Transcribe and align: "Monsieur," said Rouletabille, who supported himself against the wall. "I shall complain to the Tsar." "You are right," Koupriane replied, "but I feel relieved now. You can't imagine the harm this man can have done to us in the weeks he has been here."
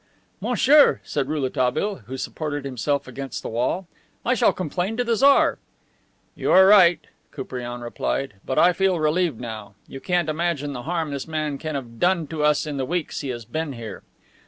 "Monsieur," 0.39 0.99
said 1.03 1.27
Rouletabille, 1.27 1.97
who 2.07 2.17
supported 2.17 2.65
himself 2.65 3.07
against 3.07 3.43
the 3.43 3.49
wall. 3.49 3.85
"I 4.25 4.33
shall 4.33 4.51
complain 4.51 4.97
to 4.97 5.03
the 5.03 5.15
Tsar." 5.15 5.59
"You 6.35 6.51
are 6.51 6.65
right," 6.65 7.01
Koupriane 7.31 7.81
replied, 7.81 8.33
"but 8.43 8.57
I 8.57 8.73
feel 8.73 8.99
relieved 8.99 9.39
now. 9.39 9.75
You 9.87 9.99
can't 9.99 10.27
imagine 10.27 10.73
the 10.73 10.81
harm 10.89 11.11
this 11.11 11.27
man 11.27 11.59
can 11.59 11.75
have 11.75 11.99
done 11.99 12.25
to 12.29 12.41
us 12.43 12.65
in 12.65 12.77
the 12.77 12.85
weeks 12.85 13.21
he 13.21 13.29
has 13.29 13.45
been 13.45 13.73
here." 13.73 14.01